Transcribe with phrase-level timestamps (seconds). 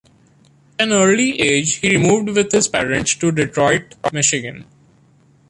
[0.79, 4.65] At an early age he removed with his parents to Detroit, Michigan.